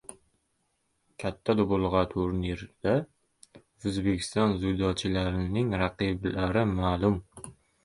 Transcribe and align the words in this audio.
“Katta 1.23 1.55
Dubulg‘a” 1.59 2.01
turnirida 2.13 2.95
O‘zbekiston 3.59 4.57
dzyudochilarining 4.59 5.73
raqiblari 5.85 6.67
ma’lum 6.75 7.25